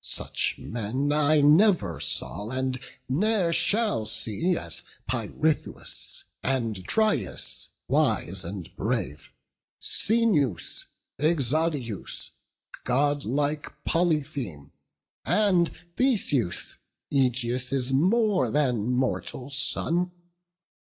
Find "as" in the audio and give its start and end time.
4.58-4.82